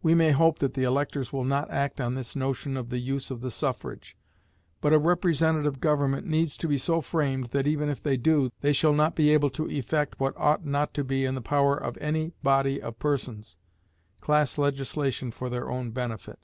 [0.00, 3.32] We may hope that the electors will not act on this notion of the use
[3.32, 4.16] of the suffrage;
[4.80, 8.72] but a representative government needs to be so framed that even if they do, they
[8.72, 11.98] shall not be able to effect what ought not to be in the power of
[11.98, 13.56] any body of persons
[14.20, 16.38] class legislation for their own benefit.